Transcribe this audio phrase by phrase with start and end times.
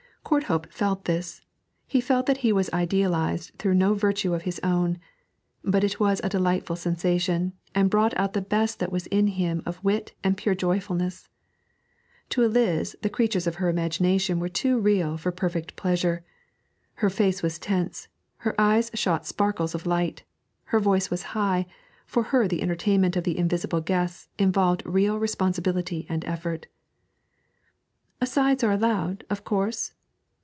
[0.23, 1.41] Courthope felt this
[1.87, 4.97] he felt that he was idealised through no virtue of his own;
[5.61, 9.61] but it was a delightful sensation, and brought out the best that was in him
[9.65, 11.27] of wit and pure joyfulness.
[12.29, 16.23] To Eliz the creatures of her imagination were too real for perfect pleasure;
[16.93, 18.07] her face was tense,
[18.37, 20.23] her eyes shot sparkles of light,
[20.65, 21.65] her voice was high,
[22.05, 26.67] for her the entertainment of the invisible guests involved real responsibility and effort.
[28.21, 29.91] 'Asides are allowed, of course?'